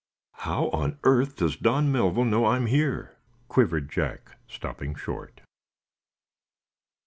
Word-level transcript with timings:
"How 0.39 0.69
on 0.69 0.97
earth 1.03 1.35
does 1.35 1.55
Don 1.55 1.91
Melville 1.91 2.25
know 2.25 2.47
I'm 2.47 2.65
here?" 2.65 3.17
quivered 3.49 3.91
Jack, 3.91 4.35
stopping 4.47 4.95
short. 4.95 5.41